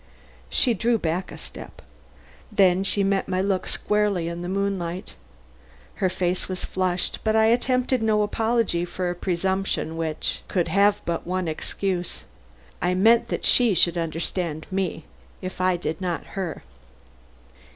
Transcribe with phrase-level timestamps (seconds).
[0.49, 1.79] She drew back a step;
[2.51, 5.13] then she met my look squarely in the moonlight.
[6.01, 11.03] Her face was flushed, but I attempted no apology for a presumption which could have
[11.05, 12.23] but one excuse.
[12.81, 15.05] I meant that she should understand me
[15.39, 16.63] if I did not her.